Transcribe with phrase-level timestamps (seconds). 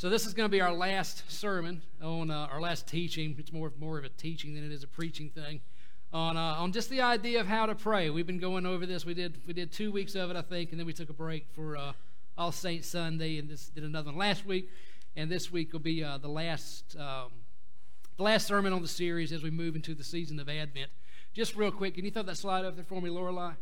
[0.00, 3.36] So this is going to be our last sermon on uh, our last teaching.
[3.38, 5.60] It's more more of a teaching than it is a preaching thing
[6.10, 8.08] on uh, on just the idea of how to pray.
[8.08, 9.04] We've been going over this.
[9.04, 11.12] We did we did two weeks of it, I think, and then we took a
[11.12, 11.92] break for uh,
[12.38, 14.70] All Saints Sunday, and this did another one last week,
[15.16, 17.32] and this week will be uh, the last um,
[18.16, 20.90] the last sermon on the series as we move into the season of Advent.
[21.34, 23.52] Just real quick, can you throw that slide up there for me, Lorelei?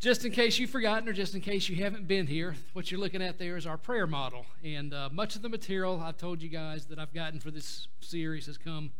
[0.00, 3.00] Just in case you've forgotten or just in case you haven't been here, what you're
[3.00, 4.46] looking at there is our prayer model.
[4.62, 7.88] And uh, much of the material I've told you guys that I've gotten for this
[7.98, 8.92] series has come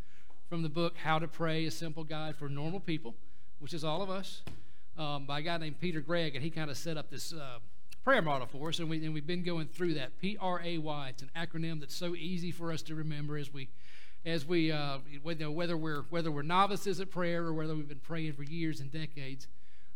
[0.48, 3.14] from the book How to Pray, a simple guide for normal people,
[3.60, 4.42] which is all of us,
[4.98, 6.34] um, by a guy named Peter Greig.
[6.34, 7.58] And he kind of set up this uh,
[8.02, 8.80] prayer model for us.
[8.80, 10.18] And, we, and we've been going through that.
[10.20, 11.08] P R A Y.
[11.10, 13.68] It's an acronym that's so easy for us to remember as we.
[14.26, 18.32] As we, uh, whether we're whether we're novices at prayer or whether we've been praying
[18.32, 19.46] for years and decades,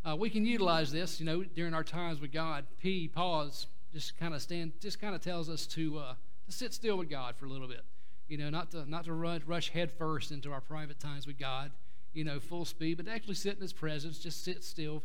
[0.04, 2.64] uh, we can utilize this, you know, during our times with God.
[2.80, 6.14] P, pause, just kind of stand, just kind of tells us to uh,
[6.46, 7.84] to sit still with God for a little bit.
[8.28, 11.70] You know, not to not to run, rush headfirst into our private times with God,
[12.12, 15.04] you know, full speed, but actually sit in His presence, just sit still,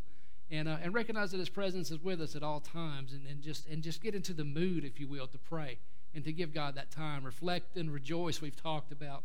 [0.49, 3.41] and uh, and recognize that His presence is with us at all times, and, and
[3.41, 5.77] just and just get into the mood, if you will, to pray
[6.15, 8.41] and to give God that time, reflect and rejoice.
[8.41, 9.23] We've talked about,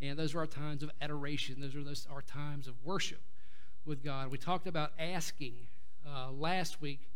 [0.00, 1.60] and those are our times of adoration.
[1.60, 3.22] Those are those our times of worship
[3.84, 4.30] with God.
[4.30, 5.54] We talked about asking
[6.06, 7.08] uh, last week,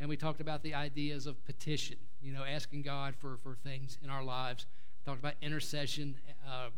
[0.00, 3.98] and we talked about the ideas of petition, you know, asking God for, for things
[4.02, 4.66] in our lives.
[5.04, 6.68] Talked about intercession, uh,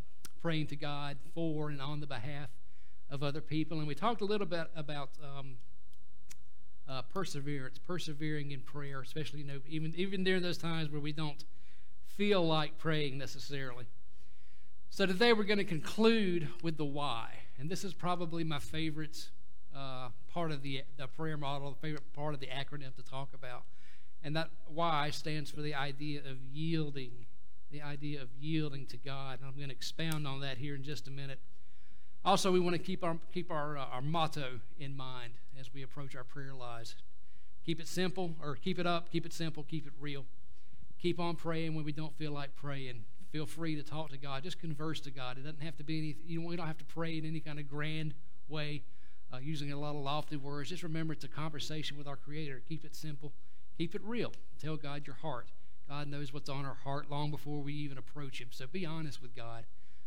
[0.41, 2.49] praying to God for and on the behalf
[3.11, 3.79] of other people.
[3.79, 5.57] And we talked a little bit about um,
[6.89, 11.13] uh, perseverance, persevering in prayer, especially, you know, even, even during those times where we
[11.13, 11.45] don't
[12.07, 13.85] feel like praying necessarily.
[14.91, 17.31] So today we're going to conclude with the why.
[17.59, 19.29] And this is probably my favorite
[19.75, 23.29] uh, part of the, the prayer model, the favorite part of the acronym to talk
[23.35, 23.63] about.
[24.23, 27.27] And that Y stands for the idea of yielding,
[27.71, 29.39] the idea of yielding to God.
[29.41, 31.41] And I'm going to expound on that here in just a minute.
[32.25, 35.83] Also, we want to keep our, keep our, uh, our motto in mind as we
[35.83, 36.97] approach our prayer lives.
[37.67, 40.25] Keep it simple, or keep it up, keep it simple, keep it real.
[41.01, 43.05] Keep on praying when we don't feel like praying.
[43.35, 44.45] Feel free to talk to God.
[44.45, 45.39] Just converse to God.
[45.39, 47.69] It doesn't have to be any, you don't have to pray in any kind of
[47.69, 48.15] grand
[48.49, 48.85] way
[49.33, 50.69] uh, using a lot of lofty words.
[50.69, 52.63] Just remember it's a conversation with our Creator.
[52.69, 53.33] Keep it simple,
[53.77, 54.31] keep it real.
[54.63, 55.49] Tell God your heart.
[55.89, 58.51] God knows what's on our heart long before we even approach Him.
[58.53, 59.65] So be honest with God.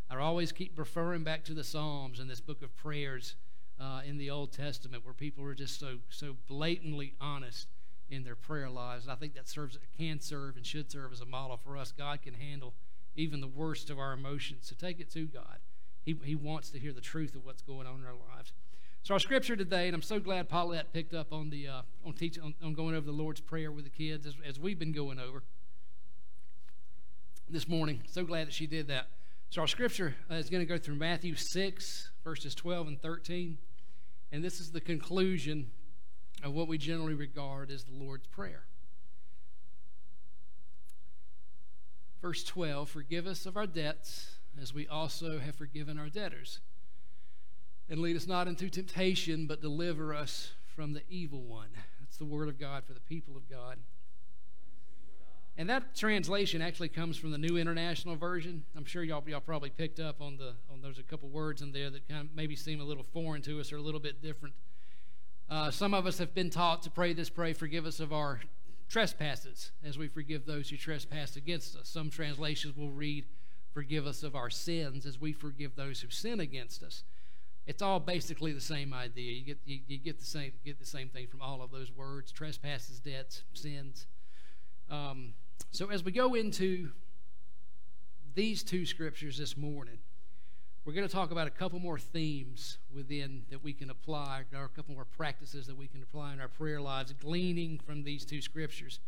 [0.10, 3.36] I always keep referring back to the Psalms and this book of prayers
[3.78, 7.68] uh, in the Old Testament where people are just so so blatantly honest
[8.10, 9.04] in their prayer lives.
[9.04, 11.92] And I think that serves can serve and should serve as a model for us.
[11.92, 12.74] God can handle
[13.18, 14.68] even the worst of our emotions.
[14.70, 15.58] So take it to God.
[16.06, 18.54] He, he wants to hear the truth of what's going on in our lives.
[19.04, 22.14] So our scripture today, and I'm so glad Paulette picked up on the uh, on
[22.14, 24.92] teaching on, on, going over the Lord's prayer with the kids as, as we've been
[24.92, 25.44] going over
[27.50, 28.04] this morning.
[28.10, 29.08] So glad that she did that.
[29.50, 33.58] So our scripture uh, is going to go through Matthew 6 verses 12 and 13,
[34.34, 35.72] and this is the conclusion
[36.44, 38.67] of what we generally regard as the Lord's prayer.
[42.22, 46.60] Verse 12 Forgive us of our debts as we also have forgiven our debtors.
[47.90, 51.70] And lead us not into temptation, but deliver us from the evil one.
[52.02, 53.78] That's the word of God for the people of God.
[55.60, 58.64] And that translation actually comes from the New International Version.
[58.76, 61.72] I'm sure y'all, y'all probably picked up on the on there's a couple words in
[61.72, 64.22] there that kind of maybe seem a little foreign to us or a little bit
[64.22, 64.54] different.
[65.50, 68.42] Uh, some of us have been taught to pray this pray, forgive us of our
[68.90, 71.90] trespasses as we forgive those who trespass against us.
[71.90, 73.26] Some translations will read,
[73.74, 77.04] Forgive us of our sins as we forgive those who sin against us.
[77.68, 79.34] It's all basically the same idea.
[79.34, 81.92] You get, you, you get, the, same, get the same thing from all of those
[81.92, 84.08] words trespasses, debts, sins.
[84.90, 85.34] Um,
[85.72, 86.90] so as we go into
[88.34, 90.00] these two scriptures this morning,
[90.88, 94.64] we're going to talk about a couple more themes within that we can apply, or
[94.64, 98.24] a couple more practices that we can apply in our prayer lives, gleaning from these
[98.24, 99.02] two scriptures.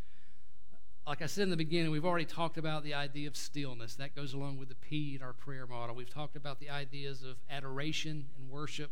[1.08, 3.96] Like I said in the beginning, we've already talked about the idea of stillness.
[3.96, 5.96] That goes along with the P in our prayer model.
[5.96, 8.92] We've talked about the ideas of adoration and worship.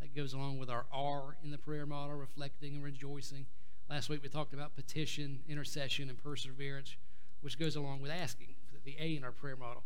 [0.00, 3.46] That goes along with our R in the prayer model, reflecting and rejoicing.
[3.90, 6.94] Last week we talked about petition, intercession, and perseverance,
[7.40, 9.82] which goes along with asking, the A in our prayer model.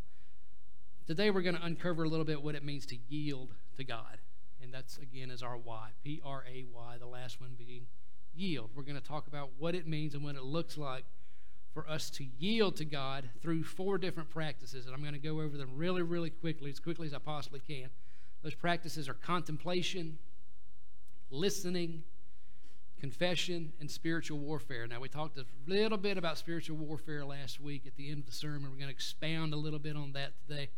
[1.04, 4.18] Today we're going to uncover a little bit what it means to yield to God.
[4.62, 5.88] And that's, again, is our Y.
[6.04, 7.86] P R A Y, the last one being
[8.34, 8.70] yield.
[8.74, 11.04] We're going to talk about what it means and what it looks like
[11.74, 14.86] for us to yield to God through four different practices.
[14.86, 17.60] And I'm going to go over them really, really quickly, as quickly as I possibly
[17.60, 17.88] can.
[18.42, 20.18] Those practices are contemplation,
[21.30, 22.04] listening,
[23.00, 24.86] confession, and spiritual warfare.
[24.86, 28.26] Now, we talked a little bit about spiritual warfare last week at the end of
[28.26, 28.70] the sermon.
[28.70, 30.68] We're going to expound a little bit on that today.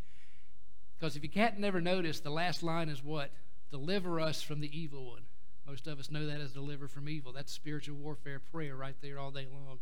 [1.04, 3.30] Because if you can't never notice, the last line is what?
[3.70, 5.20] Deliver us from the evil one.
[5.66, 7.30] Most of us know that as deliver from evil.
[7.30, 9.80] That's spiritual warfare prayer right there all day long.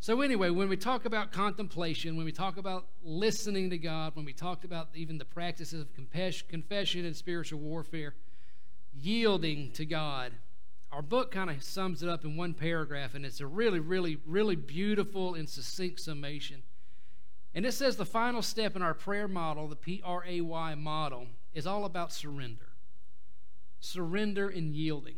[0.00, 4.26] So, anyway, when we talk about contemplation, when we talk about listening to God, when
[4.26, 8.14] we talked about even the practices of confession and spiritual warfare,
[8.92, 10.32] yielding to God,
[10.92, 14.18] our book kind of sums it up in one paragraph, and it's a really, really,
[14.26, 16.64] really beautiful and succinct summation.
[17.54, 20.74] And it says the final step in our prayer model, the P R A Y
[20.74, 22.68] model, is all about surrender.
[23.80, 25.16] Surrender and yielding.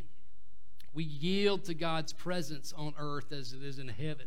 [0.92, 4.26] We yield to God's presence on earth as it is in heaven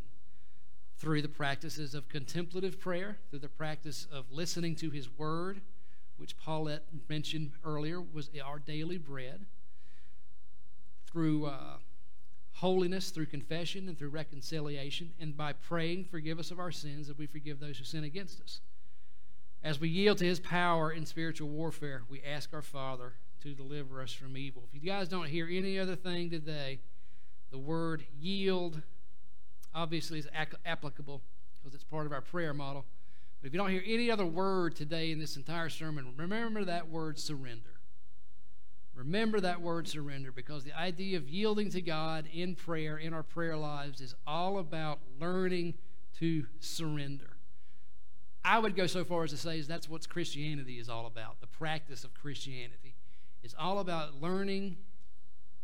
[0.98, 5.62] through the practices of contemplative prayer, through the practice of listening to His Word,
[6.18, 9.45] which Paulette mentioned earlier was our daily bread,
[11.06, 11.77] through uh,
[12.57, 17.18] holiness, through confession, and through reconciliation, and by praying, forgive us of our sins, that
[17.18, 18.62] we forgive those who sin against us.
[19.63, 23.13] As we yield to His power in spiritual warfare, we ask our Father
[23.44, 24.63] to deliver us from evil.
[24.74, 26.80] If you guys don't hear any other thing today,
[27.51, 28.81] the word yield
[29.75, 30.27] obviously is
[30.65, 31.21] applicable
[31.57, 32.86] because it's part of our prayer model.
[33.39, 36.89] But if you don't hear any other word today in this entire sermon, remember that
[36.89, 37.77] word surrender.
[38.98, 43.22] Remember that word surrender because the idea of yielding to God in prayer, in our
[43.22, 45.76] prayer lives, is all about learning
[46.20, 47.38] to surrender.
[48.44, 51.42] I would go so far as to say that's what Christianity is all about.
[51.42, 52.96] The practice of Christianity
[53.44, 54.78] is all about learning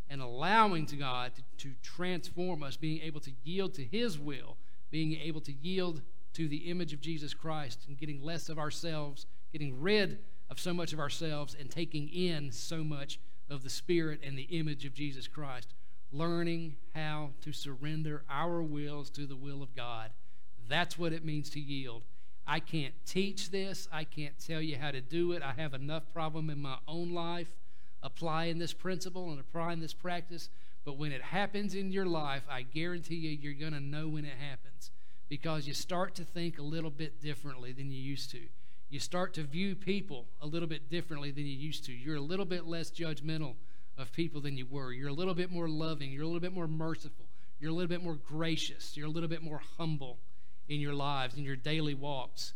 [0.10, 4.58] and allowing to God to, to transform us, being able to yield to His will,
[4.92, 6.02] being able to yield
[6.34, 10.20] to the image of Jesus Christ, and getting less of ourselves, getting rid
[10.54, 13.20] of so much of ourselves, and taking in so much
[13.50, 15.74] of the Spirit and the image of Jesus Christ.
[16.12, 20.12] Learning how to surrender our wills to the will of God.
[20.70, 22.04] That's what it means to yield.
[22.46, 23.88] I can't teach this.
[23.92, 25.42] I can't tell you how to do it.
[25.42, 27.52] I have enough problem in my own life
[28.04, 30.50] applying this principle and applying this practice.
[30.86, 34.26] But when it happens in your life, I guarantee you, you're going to know when
[34.26, 34.92] it happens
[35.30, 38.42] because you start to think a little bit differently than you used to.
[38.94, 41.92] You start to view people a little bit differently than you used to.
[41.92, 43.56] You're a little bit less judgmental
[43.98, 44.94] of people than you were.
[44.94, 46.12] You're a little bit more loving.
[46.12, 47.26] You're a little bit more merciful.
[47.60, 48.96] You're a little bit more gracious.
[48.96, 50.20] You're a little bit more humble
[50.70, 52.54] in your lives, in your daily walks.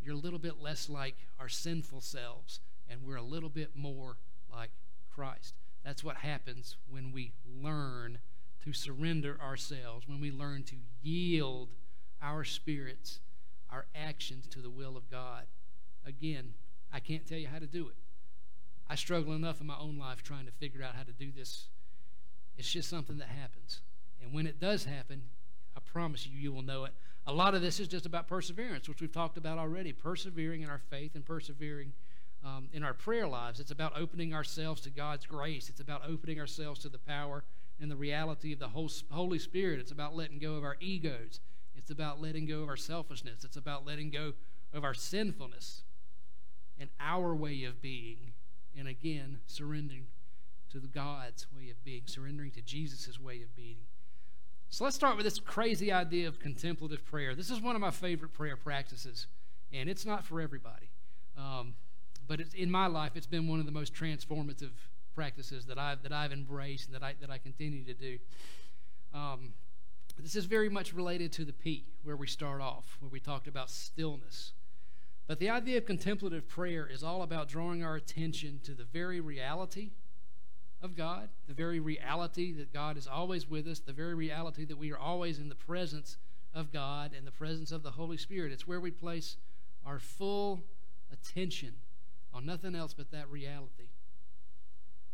[0.00, 4.18] You're a little bit less like our sinful selves, and we're a little bit more
[4.52, 4.70] like
[5.12, 5.54] Christ.
[5.84, 8.18] That's what happens when we learn
[8.62, 11.70] to surrender ourselves, when we learn to yield
[12.22, 13.18] our spirits,
[13.70, 15.46] our actions to the will of God.
[16.06, 16.54] Again,
[16.92, 17.96] I can't tell you how to do it.
[18.88, 21.66] I struggle enough in my own life trying to figure out how to do this.
[22.56, 23.80] It's just something that happens.
[24.22, 25.22] And when it does happen,
[25.76, 26.92] I promise you, you will know it.
[27.26, 29.92] A lot of this is just about perseverance, which we've talked about already.
[29.92, 31.92] Persevering in our faith and persevering
[32.44, 33.58] um, in our prayer lives.
[33.58, 35.70] It's about opening ourselves to God's grace.
[35.70, 37.42] It's about opening ourselves to the power
[37.80, 39.80] and the reality of the Holy Spirit.
[39.80, 41.40] It's about letting go of our egos.
[41.74, 43.44] It's about letting go of our selfishness.
[43.44, 44.34] It's about letting go
[44.72, 45.83] of our sinfulness
[46.78, 48.32] and our way of being.
[48.76, 50.06] And again, surrendering
[50.70, 53.76] to the God's way of being, surrendering to Jesus' way of being.
[54.70, 57.34] So let's start with this crazy idea of contemplative prayer.
[57.36, 59.28] This is one of my favorite prayer practices,
[59.72, 60.90] and it's not for everybody.
[61.38, 61.74] Um,
[62.26, 64.72] but in my life, it's been one of the most transformative
[65.14, 68.18] practices that I've that I've embraced and that I that I continue to do.
[69.14, 69.52] Um,
[70.18, 73.46] this is very much related to the P, where we start off, where we talked
[73.46, 74.52] about stillness.
[75.26, 79.20] But the idea of contemplative prayer is all about drawing our attention to the very
[79.20, 79.90] reality
[80.82, 84.76] of God, the very reality that God is always with us, the very reality that
[84.76, 86.18] we are always in the presence
[86.54, 88.52] of God and the presence of the Holy Spirit.
[88.52, 89.36] It's where we place
[89.86, 90.62] our full
[91.10, 91.72] attention
[92.34, 93.88] on nothing else but that reality.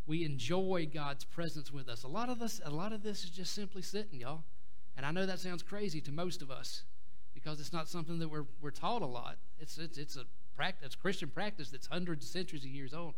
[0.06, 2.02] We enjoy God's presence with us.
[2.02, 4.42] A lot of this, a lot of this is just simply sitting, y'all.
[4.96, 6.82] And I know that sounds crazy to most of us
[7.32, 9.38] because it's not something that we're, we're taught a lot.
[9.60, 10.24] It's, it's, it's a
[10.56, 13.14] practice, Christian practice that's hundreds of centuries of years old.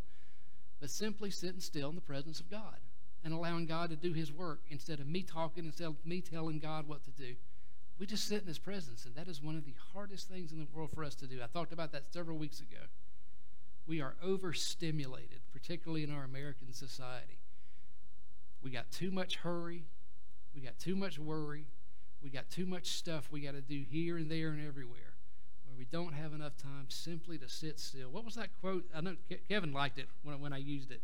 [0.79, 2.77] But simply sitting still in the presence of God
[3.23, 6.59] and allowing God to do His work instead of me talking, instead of me telling
[6.59, 7.35] God what to do.
[7.99, 10.59] We just sit in His presence, and that is one of the hardest things in
[10.59, 11.39] the world for us to do.
[11.41, 12.85] I talked about that several weeks ago
[13.87, 17.37] we are overstimulated, particularly in our American society.
[18.61, 19.83] We got too much hurry,
[20.55, 21.65] we got too much worry,
[22.23, 25.12] we got too much stuff we got to do here and there and everywhere,
[25.73, 28.09] where we don't have enough time simply to sit still.
[28.09, 28.85] What was that quote?
[28.95, 29.15] I know
[29.49, 31.01] Kevin liked it when, when I used it,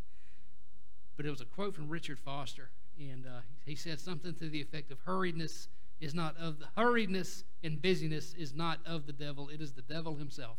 [1.17, 4.61] but it was a quote from Richard Foster, and uh, he said something to the
[4.61, 5.67] effect of hurriedness
[5.99, 9.81] is not of the hurriedness and busyness is not of the devil, it is the
[9.81, 10.57] devil himself.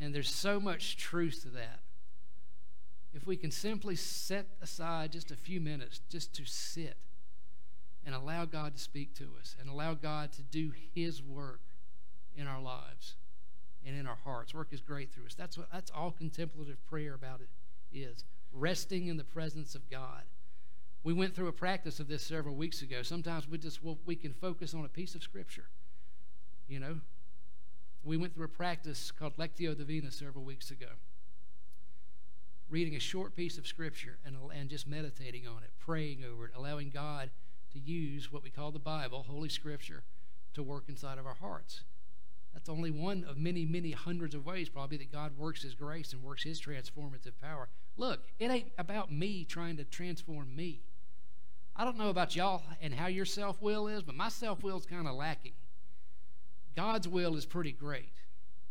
[0.00, 1.80] And there's so much truth to that.
[3.12, 6.96] If we can simply set aside just a few minutes just to sit
[8.06, 11.60] and allow God to speak to us and allow God to do his work
[12.40, 13.14] in our lives
[13.86, 14.54] and in our hearts.
[14.54, 15.34] Work is great through us.
[15.34, 17.48] That's what that's all contemplative prayer about it
[17.96, 18.24] is.
[18.52, 20.22] Resting in the presence of God.
[21.02, 23.02] We went through a practice of this several weeks ago.
[23.02, 25.68] Sometimes we just well, we can focus on a piece of scripture.
[26.68, 27.00] You know,
[28.04, 30.86] we went through a practice called Lectio Divina several weeks ago.
[32.68, 36.52] Reading a short piece of scripture and, and just meditating on it, praying over it,
[36.54, 37.30] allowing God
[37.72, 40.04] to use what we call the Bible, Holy Scripture,
[40.54, 41.82] to work inside of our hearts.
[42.52, 46.12] That's only one of many, many hundreds of ways, probably, that God works His grace
[46.12, 47.68] and works His transformative power.
[47.96, 50.80] Look, it ain't about me trying to transform me.
[51.76, 54.76] I don't know about y'all and how your self will is, but my self will
[54.76, 55.52] is kind of lacking.
[56.76, 58.12] God's will is pretty great.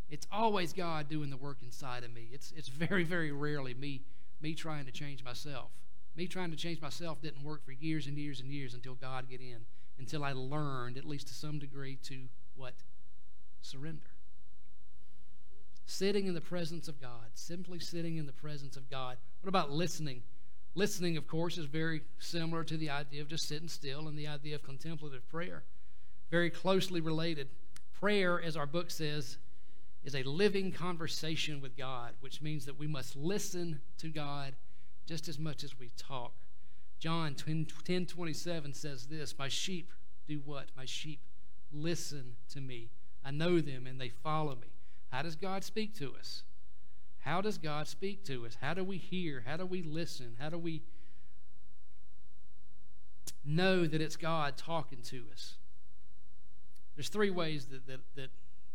[0.09, 2.29] It's always God doing the work inside of me.
[2.31, 4.01] It's, it's very, very rarely me,
[4.41, 5.69] me trying to change myself.
[6.15, 9.29] Me trying to change myself didn't work for years and years and years until God
[9.29, 9.65] get in,
[9.99, 12.23] until I learned, at least to some degree, to
[12.55, 12.73] what?
[13.61, 14.05] Surrender.
[15.85, 19.17] Sitting in the presence of God, simply sitting in the presence of God.
[19.41, 20.21] What about listening?
[20.75, 24.27] Listening, of course, is very similar to the idea of just sitting still and the
[24.27, 25.63] idea of contemplative prayer.
[26.29, 27.49] Very closely related.
[27.99, 29.37] Prayer, as our book says,
[30.03, 34.55] is a living conversation with God, which means that we must listen to God
[35.05, 36.33] just as much as we talk.
[36.99, 39.91] John 10, 10 27 says this My sheep
[40.27, 40.67] do what?
[40.77, 41.19] My sheep
[41.71, 42.89] listen to me.
[43.29, 44.73] I know them and they follow me.
[45.11, 46.41] How does God speak to us?
[47.19, 48.57] How does God speak to us?
[48.59, 49.43] How do we hear?
[49.45, 50.35] How do we listen?
[50.39, 50.81] How do we
[53.45, 55.57] know that it's God talking to us?
[56.95, 58.29] There's three ways that, that, that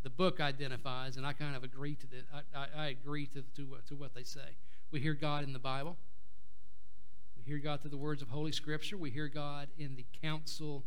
[0.05, 2.25] the book identifies, and I kind of agree to that.
[2.33, 4.55] I, I, I agree to, to, to what they say.
[4.93, 5.97] We hear God in the Bible.
[7.37, 8.97] We hear God through the words of Holy Scripture.
[8.97, 10.85] We hear God in the counsel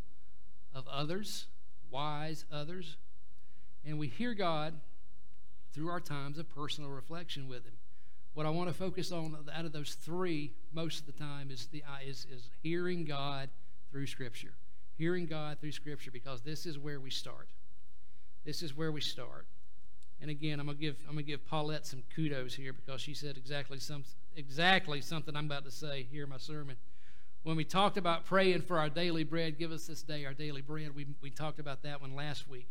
[0.74, 1.48] of others,
[1.90, 2.96] wise others.
[3.88, 4.74] And we hear God
[5.72, 7.72] through our times of personal reflection with Him.
[8.34, 11.66] What I want to focus on out of those three most of the time is,
[11.72, 13.48] the, uh, is, is hearing God
[13.90, 14.52] through Scripture.
[14.98, 17.48] Hearing God through Scripture because this is where we start.
[18.44, 19.46] This is where we start.
[20.20, 23.36] And again, I'm gonna give I'm gonna give Paulette some kudos here because she said
[23.38, 24.04] exactly some
[24.36, 26.76] exactly something I'm about to say here in my sermon.
[27.42, 30.60] When we talked about praying for our daily bread, give us this day our daily
[30.60, 30.94] bread.
[30.94, 32.68] We we talked about that one last week.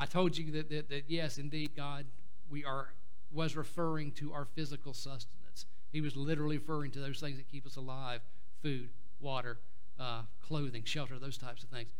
[0.00, 2.06] I told you that, that, that yes, indeed, God,
[2.50, 2.88] we are
[3.32, 5.66] was referring to our physical sustenance.
[5.92, 8.22] He was literally referring to those things that keep us alive:
[8.62, 8.88] food,
[9.20, 9.58] water,
[10.00, 11.90] uh, clothing, shelter, those types of things.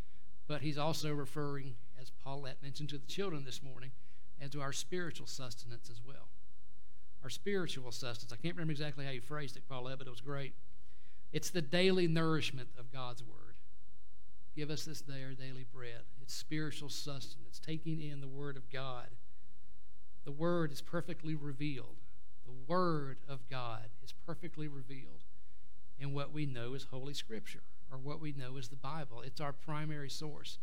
[0.48, 3.90] But he's also referring, as Paulette mentioned to the children this morning,
[4.40, 6.28] and to our spiritual sustenance as well.
[7.22, 8.32] Our spiritual sustenance.
[8.32, 10.54] I can't remember exactly how you phrased it, Paulette, but it was great.
[11.32, 13.49] It's the daily nourishment of God's Word.
[14.56, 16.02] Give us this day our daily bread.
[16.20, 19.06] It's spiritual sustenance, taking in the Word of God.
[20.24, 21.96] The Word is perfectly revealed.
[22.44, 25.24] The Word of God is perfectly revealed
[25.98, 29.22] in what we know as Holy Scripture or what we know as the Bible.
[29.22, 30.58] It's our primary source.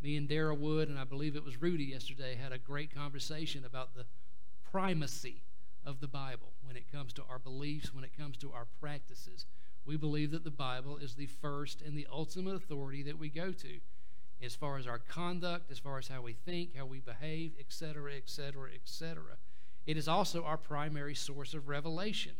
[0.00, 3.64] Me and Daryl Wood, and I believe it was Rudy yesterday, had a great conversation
[3.64, 4.06] about the
[4.70, 5.42] primacy
[5.84, 9.46] of the Bible when it comes to our beliefs, when it comes to our practices.
[9.84, 13.52] We believe that the Bible is the first and the ultimate authority that we go
[13.52, 13.80] to
[14.42, 18.14] as far as our conduct, as far as how we think, how we behave, etc.,
[18.16, 19.22] etc., etc.
[19.86, 22.32] It is also our primary source of revelation.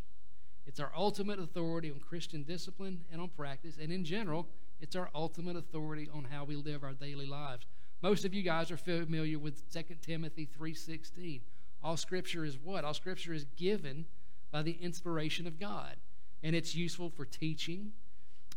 [0.67, 4.49] It's our ultimate authority on Christian discipline and on practice, and in general,
[4.81, 7.67] it's our ultimate authority on how we live our daily lives.
[8.03, 11.43] Most of you guys are familiar with 2 Timothy 3:16.
[11.83, 12.85] All scripture is what?
[12.85, 14.07] All scripture is given
[14.51, 15.97] by the inspiration of God,
[16.43, 17.93] and it's useful for teaching,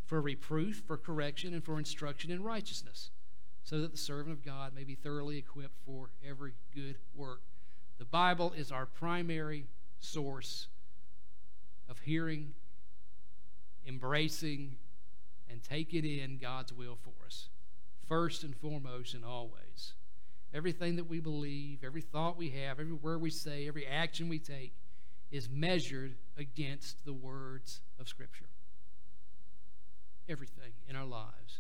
[0.06, 3.12] for reproof, for correction, and for instruction in righteousness,
[3.64, 7.42] so that the servant of God may be thoroughly equipped for every good work.
[7.98, 9.66] The Bible is our primary
[10.00, 10.68] source
[11.90, 12.54] of hearing,
[13.88, 14.78] embracing,
[15.50, 17.50] and taking in God's will for us,
[18.08, 19.94] first and foremost and always.
[20.54, 24.40] Everything that we believe, every thought we have, every word we say, every action we
[24.40, 24.74] take
[25.32, 28.46] is measured against the words of Scripture.
[30.28, 31.60] Everything in our lives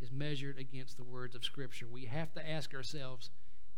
[0.00, 1.86] is measured against the words of Scripture.
[1.90, 3.30] We have to ask ourselves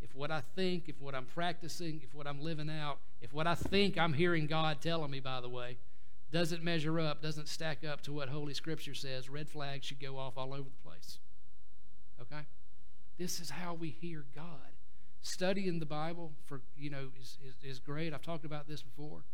[0.03, 3.47] if what I think, if what I'm practicing, if what I'm living out, if what
[3.47, 5.79] I think I'm hearing God telling me, by the way,
[6.33, 10.19] doesn't measure up, doesn't stack up to what Holy Scripture says, red flags should go
[10.19, 11.19] off all over the place.
[12.21, 12.43] Okay?
[13.19, 14.75] This is how we hear God.
[15.26, 18.14] Studying the Bible for you know is, is, is great.
[18.14, 19.25] I've talked about this before.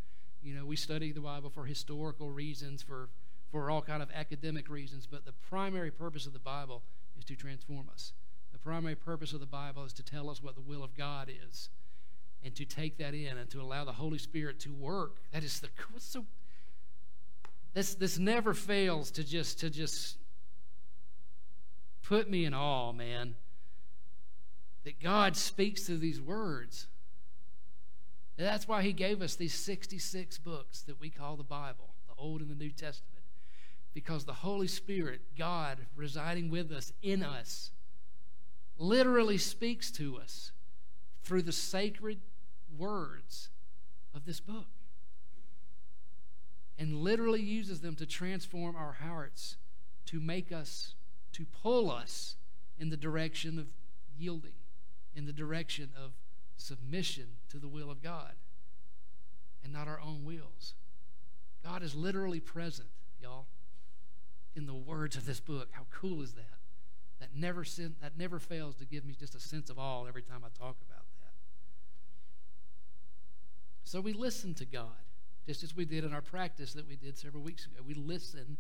[0.42, 3.10] You know, we study the Bible for historical reasons, for
[3.50, 6.82] for all kind of academic reasons, but the primary purpose of the Bible
[7.18, 8.14] is to transform us.
[8.52, 11.30] The primary purpose of the Bible is to tell us what the will of God
[11.46, 11.68] is
[12.42, 15.16] and to take that in and to allow the Holy Spirit to work.
[15.30, 15.68] That is the
[15.98, 16.24] so
[17.74, 20.16] this this never fails to just to just
[22.02, 23.34] put me in awe, man.
[24.84, 26.88] That God speaks through these words.
[28.36, 32.14] And that's why he gave us these 66 books that we call the Bible, the
[32.20, 33.24] Old and the New Testament.
[33.94, 37.70] Because the Holy Spirit, God residing with us, in us,
[38.78, 40.50] literally speaks to us
[41.22, 42.20] through the sacred
[42.76, 43.50] words
[44.14, 44.66] of this book
[46.78, 49.56] and literally uses them to transform our hearts,
[50.06, 50.94] to make us,
[51.32, 52.36] to pull us
[52.78, 53.66] in the direction of
[54.18, 54.52] yielding,
[55.14, 56.12] in the direction of
[56.56, 58.32] submission to the will of God
[59.62, 60.74] and not our own wills.
[61.64, 62.88] God is literally present,
[63.20, 63.46] y'all,
[64.54, 65.68] in the words of this book.
[65.72, 66.58] How cool is that?
[67.20, 70.22] That never sin, that never fails to give me just a sense of awe every
[70.22, 71.32] time I talk about that.
[73.84, 74.86] So we listen to God
[75.46, 77.76] just as we did in our practice that we did several weeks ago.
[77.86, 78.56] We listen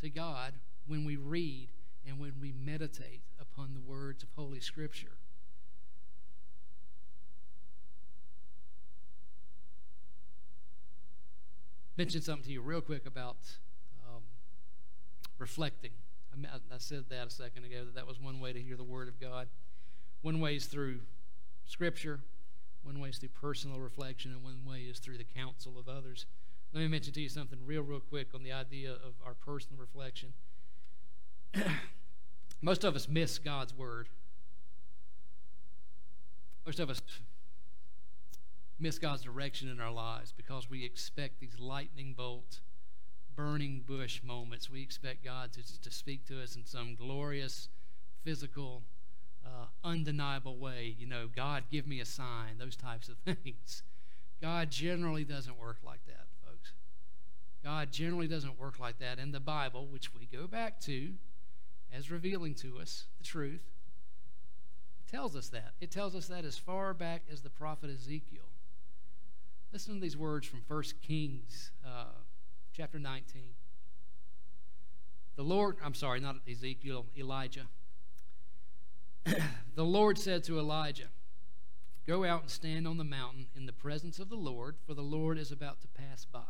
[0.00, 0.54] to God
[0.86, 1.68] when we read
[2.06, 5.16] and when we meditate upon the words of Holy Scripture.
[11.96, 13.36] Mention something to you real quick about
[14.08, 14.22] um,
[15.38, 15.90] reflecting.
[16.32, 18.84] I, I said that a second ago that that was one way to hear the
[18.84, 19.48] Word of God.
[20.22, 21.00] One way is through
[21.66, 22.20] Scripture.
[22.82, 26.26] One way is through personal reflection, and one way is through the counsel of others.
[26.72, 29.78] Let me mention to you something real, real quick on the idea of our personal
[29.78, 30.32] reflection.
[32.62, 34.08] Most of us miss God's word.
[36.64, 37.02] Most of us
[38.78, 42.60] miss God's direction in our lives because we expect these lightning bolt,
[43.34, 44.70] burning bush moments.
[44.70, 47.68] We expect God to, to speak to us in some glorious,
[48.24, 48.82] physical,
[49.44, 50.94] uh, undeniable way.
[50.98, 53.82] You know, God, give me a sign, those types of things.
[54.40, 56.72] God generally doesn't work like that, folks.
[57.62, 59.18] God generally doesn't work like that.
[59.18, 61.12] In the Bible, which we go back to
[61.96, 63.62] as revealing to us the truth,
[65.10, 65.74] tells us that.
[65.80, 68.51] It tells us that as far back as the prophet Ezekiel.
[69.72, 72.04] Listen to these words from 1 Kings uh,
[72.74, 73.42] chapter 19.
[75.36, 77.66] The Lord, I'm sorry, not Ezekiel, Elijah.
[79.24, 81.08] the Lord said to Elijah,
[82.06, 85.00] Go out and stand on the mountain in the presence of the Lord, for the
[85.00, 86.40] Lord is about to pass by.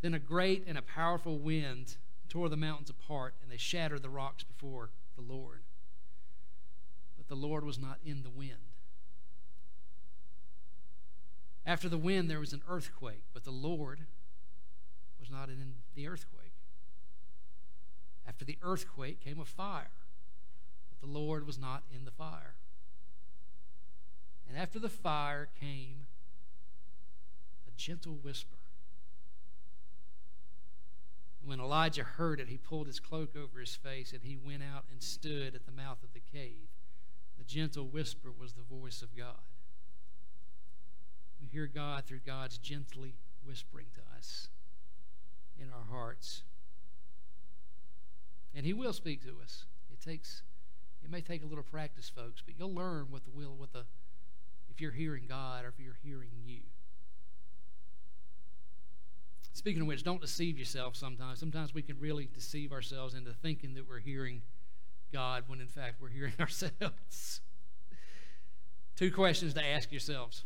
[0.00, 1.96] Then a great and a powerful wind
[2.30, 5.64] tore the mountains apart, and they shattered the rocks before the Lord.
[7.18, 8.73] But the Lord was not in the wind.
[11.66, 14.00] After the wind, there was an earthquake, but the Lord
[15.18, 16.52] was not in the earthquake.
[18.26, 19.90] After the earthquake came a fire
[20.94, 22.54] but the Lord was not in the fire.
[24.48, 26.06] And after the fire came
[27.66, 28.58] a gentle whisper.
[31.40, 34.62] And when Elijah heard it, he pulled his cloak over his face and he went
[34.62, 36.68] out and stood at the mouth of the cave.
[37.38, 39.42] The gentle whisper was the voice of God.
[41.54, 43.14] Hear God through God's gently
[43.46, 44.48] whispering to us
[45.56, 46.42] in our hearts.
[48.52, 49.66] And he will speak to us.
[49.92, 50.42] It takes
[51.04, 53.84] it may take a little practice, folks, but you'll learn what the will, what the,
[54.68, 56.62] if you're hearing God or if you're hearing you.
[59.52, 61.38] Speaking of which, don't deceive yourself sometimes.
[61.38, 64.42] Sometimes we can really deceive ourselves into thinking that we're hearing
[65.12, 67.42] God when in fact we're hearing ourselves.
[68.96, 70.42] Two questions to ask yourselves.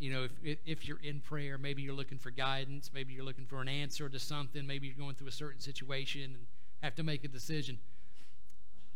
[0.00, 3.44] You know, if, if you're in prayer, maybe you're looking for guidance, maybe you're looking
[3.44, 6.46] for an answer to something, maybe you're going through a certain situation and
[6.82, 7.78] have to make a decision.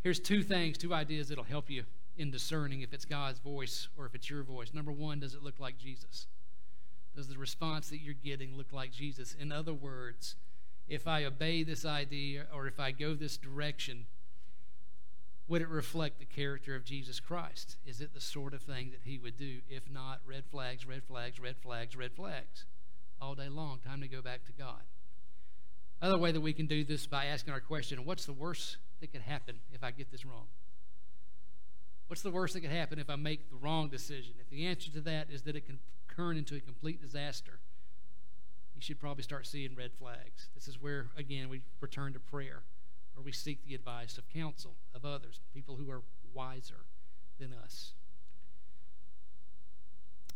[0.03, 1.85] Here's two things, two ideas that'll help you
[2.17, 4.73] in discerning if it's God's voice or if it's your voice.
[4.73, 6.27] Number one, does it look like Jesus?
[7.15, 9.37] Does the response that you're getting look like Jesus?
[9.39, 10.37] In other words,
[10.89, 14.07] if I obey this idea or if I go this direction,
[15.47, 17.77] would it reflect the character of Jesus Christ?
[17.87, 19.59] Is it the sort of thing that he would do?
[19.69, 22.65] If not, red flags, red flags, red flags, red flags.
[23.21, 24.83] All day long, time to go back to God.
[26.01, 29.13] Other way that we can do this by asking our question what's the worst that
[29.13, 30.47] could happen if I get this wrong?
[32.09, 34.35] What's the worst that could happen if I make the wrong decision?
[34.41, 35.79] If the answer to that is that it can
[36.15, 37.59] turn into a complete disaster,
[38.75, 40.49] you should probably start seeing red flags.
[40.55, 42.63] This is where, again, we return to prayer,
[43.17, 46.85] or we seek the advice of counsel of others, people who are wiser
[47.39, 47.93] than us.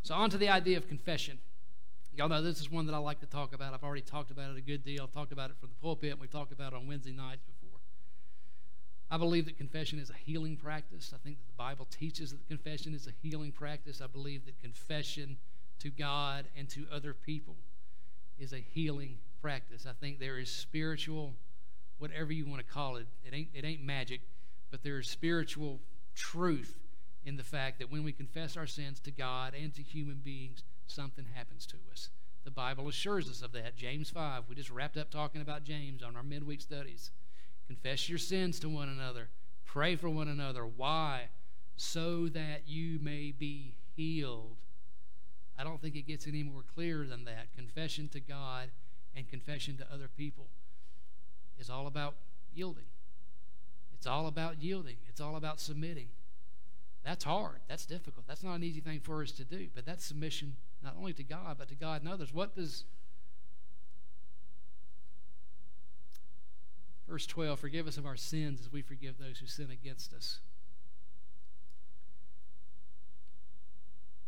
[0.01, 1.39] So, on to the idea of confession.
[2.15, 3.73] Y'all know this is one that I like to talk about.
[3.73, 5.03] I've already talked about it a good deal.
[5.03, 7.43] I've talked about it from the pulpit, and we've talked about it on Wednesday nights
[7.43, 7.79] before.
[9.11, 11.13] I believe that confession is a healing practice.
[11.13, 14.01] I think that the Bible teaches that confession is a healing practice.
[14.01, 15.37] I believe that confession
[15.79, 17.55] to God and to other people
[18.37, 19.85] is a healing practice.
[19.89, 21.33] I think there is spiritual,
[21.99, 24.21] whatever you want to call it, it ain't, it ain't magic,
[24.71, 25.79] but there is spiritual
[26.15, 26.79] truth
[27.25, 30.63] in the fact that when we confess our sins to God and to human beings,
[30.87, 32.09] something happens to us.
[32.45, 33.75] The Bible assures us of that.
[33.75, 37.11] James 5, we just wrapped up talking about James on our midweek studies.
[37.67, 39.29] Confess your sins to one another,
[39.65, 40.65] pray for one another.
[40.65, 41.29] Why?
[41.75, 44.55] So that you may be healed.
[45.57, 47.53] I don't think it gets any more clear than that.
[47.55, 48.69] Confession to God
[49.15, 50.47] and confession to other people
[51.59, 52.15] is all about
[52.53, 52.85] yielding.
[53.93, 54.97] It's all about yielding.
[55.09, 56.07] It's all about submitting.
[57.03, 57.59] That's hard.
[57.67, 58.27] That's difficult.
[58.27, 59.67] That's not an easy thing for us to do.
[59.73, 62.33] But that's submission not only to God, but to God and others.
[62.33, 62.85] What does
[67.07, 70.39] verse 12 forgive us of our sins as we forgive those who sin against us?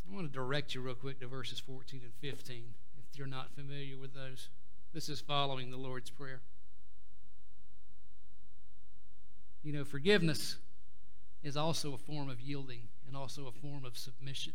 [0.10, 2.64] I want to direct you real quick to verses 14 and 15
[3.12, 4.50] if you're not familiar with those.
[4.94, 6.42] This is following the Lord's Prayer.
[9.64, 10.58] You know, forgiveness
[11.44, 14.54] is also a form of yielding and also a form of submission.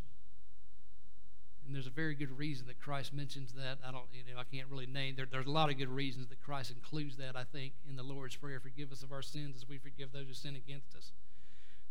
[1.66, 3.78] And there's a very good reason that Christ mentions that.
[3.86, 5.14] I don't, you know, I can't really name.
[5.16, 7.36] There, there's a lot of good reasons that Christ includes that.
[7.36, 10.28] I think in the Lord's prayer, forgive us of our sins as we forgive those
[10.28, 11.10] who sin against us.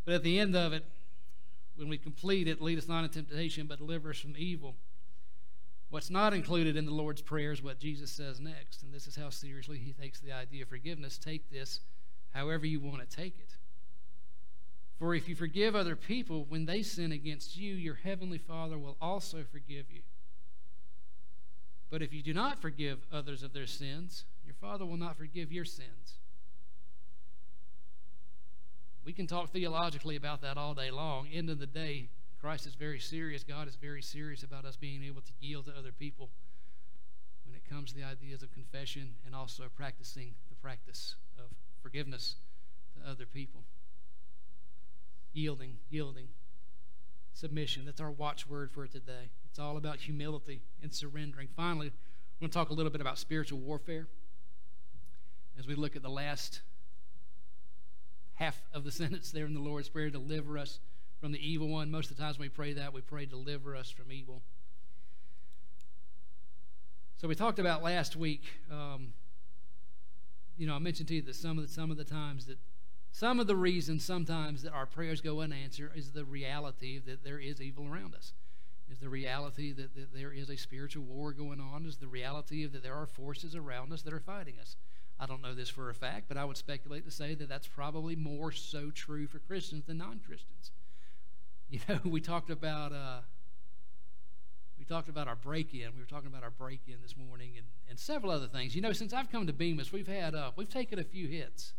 [0.06, 0.84] But at the end of it,
[1.76, 4.76] when we complete it, lead us not into temptation, but deliver us from evil.
[5.90, 9.14] What's not included in the Lord's prayer is what Jesus says next, and this is
[9.14, 11.18] how seriously he takes the idea of forgiveness.
[11.18, 11.80] Take this
[12.32, 13.56] however you want to take it.
[14.98, 18.96] For if you forgive other people when they sin against you, your heavenly Father will
[19.00, 20.00] also forgive you.
[21.90, 25.52] But if you do not forgive others of their sins, your Father will not forgive
[25.52, 26.14] your sins.
[29.04, 31.28] We can talk theologically about that all day long.
[31.32, 32.08] End of the day,
[32.40, 33.44] Christ is very serious.
[33.44, 36.30] God is very serious about us being able to yield to other people
[37.44, 41.44] when it comes to the ideas of confession and also practicing the practice of
[41.82, 42.36] forgiveness
[42.94, 43.62] to other people
[45.36, 46.28] yielding, yielding,
[47.34, 47.84] submission.
[47.84, 49.30] That's our watchword for today.
[49.50, 51.48] It's all about humility and surrendering.
[51.54, 54.06] Finally, we're going to talk a little bit about spiritual warfare
[55.58, 56.62] as we look at the last
[58.34, 60.80] half of the sentence there in the Lord's Prayer deliver us
[61.20, 61.90] from the evil one.
[61.90, 64.42] Most of the times when we pray that, we pray, deliver us from evil.
[67.18, 68.42] So we talked about last week.
[68.70, 69.12] Um,
[70.56, 72.58] you know, I mentioned to you that some of the, some of the times that
[73.12, 77.38] some of the reasons sometimes that our prayers go unanswered is the reality that there
[77.38, 78.34] is evil around us.
[78.90, 81.86] Is the reality that, that there is a spiritual war going on?
[81.86, 84.76] Is the reality of that there are forces around us that are fighting us?
[85.18, 87.66] I don't know this for a fact, but I would speculate to say that that's
[87.66, 90.72] probably more so true for Christians than non-Christians.
[91.68, 93.22] You know, we talked about uh,
[94.86, 95.88] we talked about our break-in.
[95.94, 98.74] We were talking about our break-in this morning, and, and several other things.
[98.74, 101.72] You know, since I've come to Bemis, we've had uh, we've taken a few hits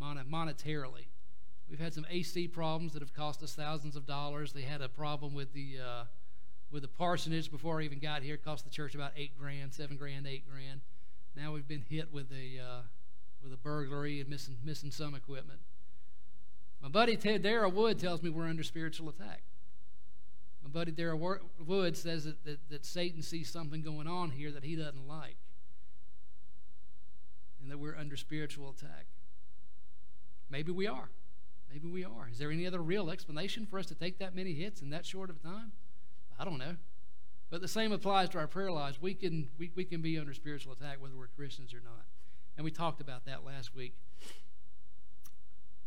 [0.00, 1.06] monetarily.
[1.70, 4.52] We've had some AC problems that have cost us thousands of dollars.
[4.52, 6.04] They had a problem with the uh,
[6.70, 8.34] with the parsonage before I even got here.
[8.34, 10.80] It cost the church about eight grand, seven grand, eight grand.
[11.36, 12.80] Now we've been hit with a uh,
[13.42, 15.60] with a burglary and missing missing some equipment.
[16.82, 19.42] My buddy Ted Darrell Wood tells me we're under spiritual attack.
[20.66, 24.64] My buddy Darrell Wood says that, that, that Satan sees something going on here that
[24.64, 25.36] he doesn't like,
[27.62, 29.06] and that we're under spiritual attack.
[30.50, 31.08] Maybe we are.
[31.72, 32.28] Maybe we are.
[32.32, 35.06] Is there any other real explanation for us to take that many hits in that
[35.06, 35.70] short of a time?
[36.36, 36.74] I don't know.
[37.48, 39.00] But the same applies to our prayer lives.
[39.00, 42.06] We can, we, we can be under spiritual attack whether we're Christians or not.
[42.56, 43.94] And we talked about that last week.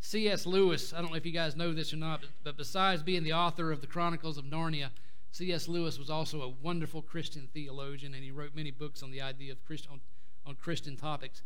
[0.00, 0.46] C.S.
[0.46, 3.22] Lewis, I don't know if you guys know this or not, but, but besides being
[3.22, 4.90] the author of the Chronicles of Narnia,
[5.32, 5.68] C.S.
[5.68, 9.52] Lewis was also a wonderful Christian theologian, and he wrote many books on the idea
[9.52, 10.00] of Christ, on,
[10.46, 11.42] on Christian topics.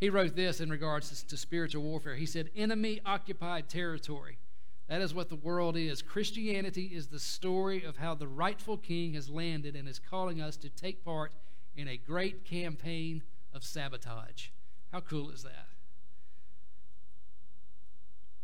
[0.00, 2.14] He wrote this in regards to, to spiritual warfare.
[2.14, 4.38] He said, Enemy occupied territory.
[4.88, 6.00] That is what the world is.
[6.00, 10.56] Christianity is the story of how the rightful king has landed and is calling us
[10.58, 11.32] to take part
[11.76, 14.48] in a great campaign of sabotage.
[14.92, 15.66] How cool is that?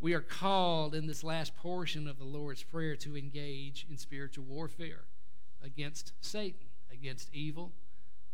[0.00, 4.44] We are called in this last portion of the Lord's Prayer to engage in spiritual
[4.44, 5.04] warfare
[5.62, 7.72] against Satan, against evil,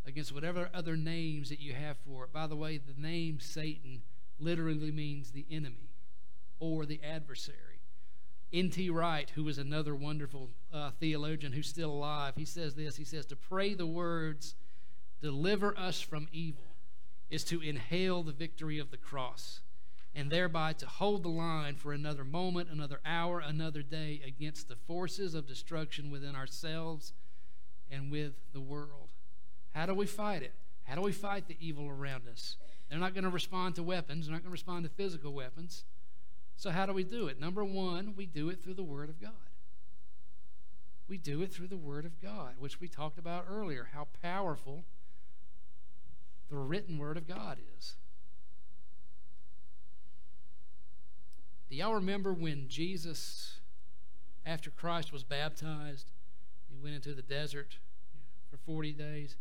[0.06, 2.32] against whatever other names that you have for it.
[2.32, 4.02] By the way, the name Satan
[4.38, 5.90] literally means the enemy
[6.58, 7.56] or the adversary.
[8.52, 8.90] N.T.
[8.90, 12.96] Wright, who was another wonderful uh, theologian who's still alive, he says this.
[12.96, 14.56] He says, To pray the words,
[15.22, 16.74] deliver us from evil,
[17.30, 19.60] is to inhale the victory of the cross,
[20.14, 24.76] and thereby to hold the line for another moment, another hour, another day against the
[24.76, 27.12] forces of destruction within ourselves
[27.90, 29.10] and with the world.
[29.74, 30.52] How do we fight it?
[30.84, 32.56] How do we fight the evil around us?
[32.88, 35.84] They're not going to respond to weapons, they're not going to respond to physical weapons.
[36.56, 37.40] So, how do we do it?
[37.40, 39.30] Number one, we do it through the Word of God.
[41.08, 44.84] We do it through the Word of God, which we talked about earlier, how powerful
[46.50, 47.94] the written Word of God is.
[51.70, 53.60] Do y'all remember when Jesus,
[54.44, 56.10] after Christ was baptized,
[56.68, 57.78] he went into the desert
[58.50, 59.36] for 40 days?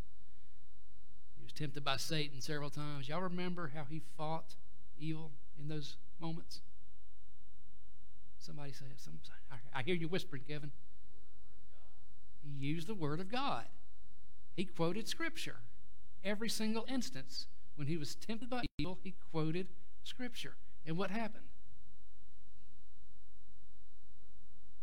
[1.36, 3.10] He was tempted by Satan several times.
[3.10, 4.56] Y'all remember how he fought
[5.00, 6.62] evil in those moments?
[8.38, 9.02] Somebody say it.
[9.02, 9.20] Some,
[9.74, 10.72] I hear you whispering, Kevin.
[12.44, 13.66] He used the Word of God.
[14.56, 15.58] He quoted Scripture.
[16.24, 19.68] Every single instance when he was tempted by evil, he quoted
[20.04, 20.58] Scripture.
[20.86, 21.46] And what happened?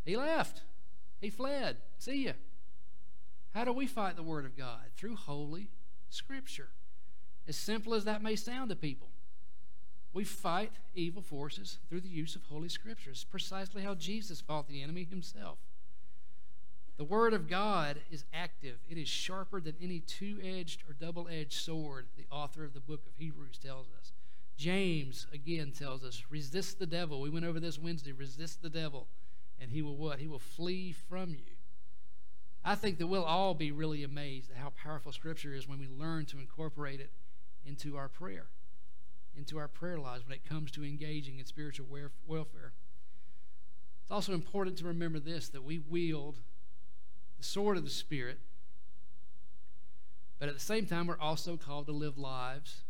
[0.06, 0.62] He left.
[1.20, 1.76] He fled.
[1.98, 2.32] See ya.
[3.52, 4.80] How do we fight the Word of God?
[4.96, 5.68] Through Holy
[6.08, 6.68] Scripture.
[7.48, 9.08] As simple as that may sound to people.
[10.12, 13.26] We fight evil forces through the use of Holy Scriptures.
[13.30, 15.58] Precisely how Jesus fought the enemy himself.
[16.96, 18.78] The Word of God is active.
[18.88, 22.80] It is sharper than any two edged or double edged sword, the author of the
[22.80, 24.12] book of Hebrews tells us.
[24.56, 27.20] James, again, tells us resist the devil.
[27.20, 28.12] We went over this Wednesday.
[28.12, 29.06] Resist the devil,
[29.60, 30.18] and he will what?
[30.18, 31.54] He will flee from you.
[32.64, 35.88] I think that we'll all be really amazed at how powerful Scripture is when we
[35.88, 37.10] learn to incorporate it
[37.64, 38.48] into our prayer
[39.36, 41.86] into our prayer lives when it comes to engaging in spiritual
[42.26, 42.72] welfare.
[44.02, 46.38] It's also important to remember this that we wield
[47.38, 48.38] the sword of the Spirit,
[50.38, 52.82] but at the same time, we're also called to live lives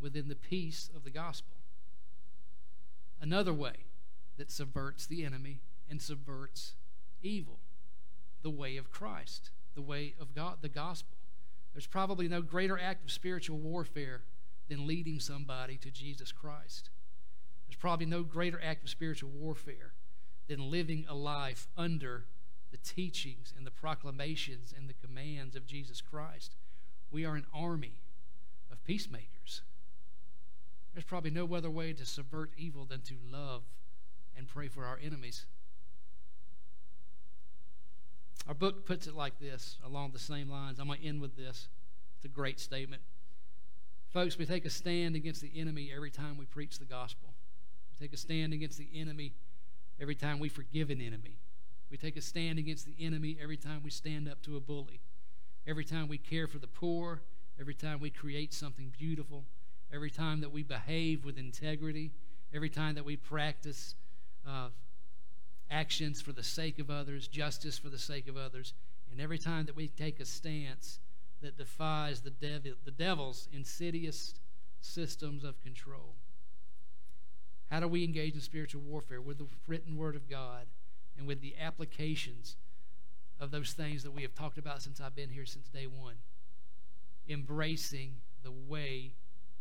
[0.00, 1.56] within the peace of the gospel.
[3.20, 3.86] Another way
[4.36, 6.74] that subverts the enemy and subverts
[7.22, 7.58] evil
[8.42, 11.16] the way of Christ, the way of God, the gospel.
[11.72, 14.22] There's probably no greater act of spiritual warfare
[14.68, 16.90] than leading somebody to Jesus Christ.
[17.66, 19.92] There's probably no greater act of spiritual warfare
[20.48, 22.26] than living a life under
[22.70, 26.56] the teachings and the proclamations and the commands of Jesus Christ.
[27.10, 28.00] We are an army
[28.70, 29.62] of peacemakers.
[30.92, 33.62] There's probably no other way to subvert evil than to love
[34.36, 35.46] and pray for our enemies.
[38.48, 40.78] Our book puts it like this, along the same lines.
[40.78, 41.68] I'm going to end with this.
[42.16, 43.02] It's a great statement.
[44.12, 47.30] Folks, we take a stand against the enemy every time we preach the gospel.
[47.90, 49.32] We take a stand against the enemy
[50.00, 51.38] every time we forgive an enemy.
[51.90, 55.00] We take a stand against the enemy every time we stand up to a bully.
[55.66, 57.22] Every time we care for the poor,
[57.60, 59.44] every time we create something beautiful,
[59.94, 62.10] every time that we behave with integrity,
[62.52, 63.94] every time that we practice
[64.48, 64.68] uh,
[65.72, 68.74] actions for the sake of others, justice for the sake of others,
[69.10, 70.98] and every time that we take a stance
[71.40, 74.34] that defies the, devil, the devil's insidious
[74.80, 76.14] systems of control.
[77.70, 79.20] How do we engage in spiritual warfare?
[79.20, 80.66] With the written word of God
[81.18, 82.56] and with the applications
[83.40, 86.16] of those things that we have talked about since I've been here since day one.
[87.28, 89.12] Embracing the way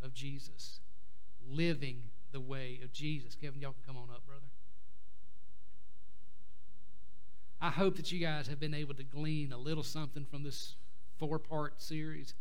[0.04, 0.80] of Jesus,
[1.50, 3.36] living the way of Jesus.
[3.36, 4.46] Kevin, y'all can come on up, brother.
[7.62, 10.76] I hope that you guys have been able to glean a little something from this
[11.20, 12.34] four part series.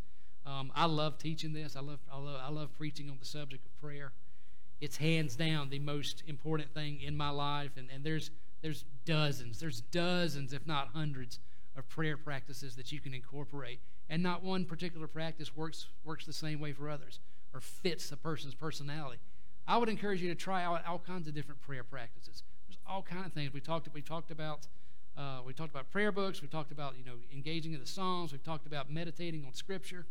[0.47, 1.77] Um, I love teaching this.
[1.77, 4.13] I love, I love, I love preaching on the subject of prayer.
[4.81, 8.31] It's hands down the most important thing in my life, and, and there's
[8.63, 11.39] there's dozens, there's dozens, if not hundreds,
[11.77, 16.33] of prayer practices that you can incorporate, and not one particular practice works works the
[16.33, 17.21] same way for others
[17.53, 19.21] or fits a person's personality.
[19.69, 22.43] I would encourage you to try out all kinds of different prayer practices.
[22.67, 24.67] There's all kinds of things we talked we talked about
[25.21, 26.41] uh, we talked about prayer books.
[26.41, 28.33] We talked about you know engaging in the Psalms.
[28.33, 30.07] We've talked about meditating on Scripture,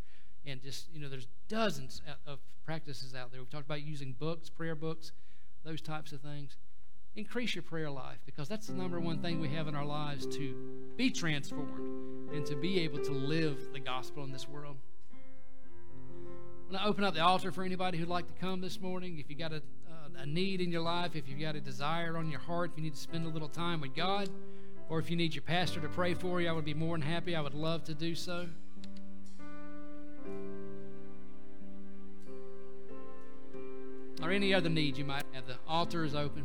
[0.45, 3.41] and just you know there's dozens of practices out there.
[3.41, 5.11] We've talked about using books, prayer books,
[5.65, 6.57] those types of things.
[7.15, 10.27] Increase your prayer life because that's the number one thing we have in our lives
[10.27, 10.53] to
[10.95, 14.77] be transformed and to be able to live the gospel in this world.
[16.67, 19.17] I'm going to open up the altar for anybody who'd like to come this morning.
[19.17, 22.15] If you got a, uh, a need in your life, if you've got a desire
[22.15, 24.29] on your heart, if you need to spend a little time with God
[24.89, 27.05] or if you need your pastor to pray for you, I would be more than
[27.07, 27.35] happy.
[27.35, 28.47] I would love to do so.
[34.21, 35.47] Or any other need you might have.
[35.47, 36.43] The altar is open.